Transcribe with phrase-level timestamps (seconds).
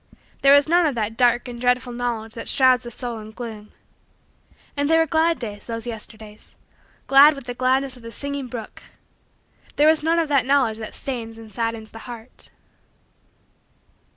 [0.41, 3.69] There was none of that dark and dreadful knowledge that shrouds the soul in gloom.
[4.75, 6.55] And they were glad days those Yesterdays
[7.05, 8.81] glad with the gladness of the singing brook.
[9.75, 12.49] There was none of that knowledge that stains and saddens the heart.